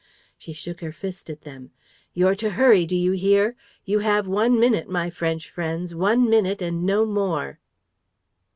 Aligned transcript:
She 0.35 0.51
shook 0.51 0.81
her 0.81 0.91
fist 0.91 1.29
at 1.29 1.41
them: 1.41 1.69
"You're 2.15 2.33
to 2.33 2.49
hurry, 2.49 2.87
do 2.87 2.95
you 2.97 3.11
hear?... 3.11 3.55
You 3.85 3.99
have 3.99 4.27
one 4.27 4.59
minute, 4.59 4.89
my 4.89 5.11
French 5.11 5.47
friends, 5.47 5.93
one 5.93 6.27
minute 6.27 6.59
and 6.59 6.83
no 6.87 7.05
more! 7.05 7.59